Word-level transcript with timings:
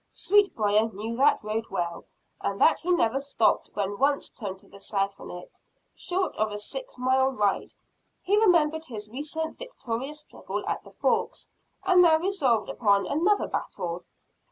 Sweetbriar 0.09 0.91
knew 0.93 1.15
that 1.17 1.43
road 1.43 1.65
well 1.69 2.05
and 2.41 2.59
that 2.59 2.79
he 2.79 2.89
never 2.89 3.21
stopped 3.21 3.69
when 3.75 3.99
once 3.99 4.29
turned 4.31 4.57
to 4.57 4.67
the 4.67 4.79
south 4.79 5.19
on 5.19 5.29
it, 5.29 5.59
short 5.93 6.35
of 6.37 6.51
a 6.51 6.57
six 6.57 6.97
mile 6.97 7.27
ride. 7.29 7.71
He 8.23 8.35
remembered 8.35 8.85
his 8.85 9.11
recent 9.11 9.59
victorious 9.59 10.21
struggle 10.21 10.65
at 10.67 10.83
the 10.83 10.89
Forks, 10.89 11.49
and 11.85 12.01
now 12.01 12.17
resolved 12.17 12.67
upon 12.67 13.05
another 13.05 13.47
battle. 13.47 14.03